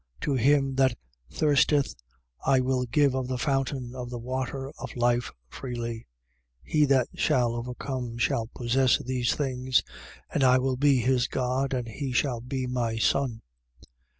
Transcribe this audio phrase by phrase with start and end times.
[0.21, 0.97] To him that
[1.29, 1.93] thirsteth,
[2.43, 6.07] I will give of the fountain of the water of life, freely.
[6.65, 6.71] 21:7.
[6.71, 9.83] He that shall overcome shall possess these things.
[10.33, 13.43] And I will be his God: and he shall be my son.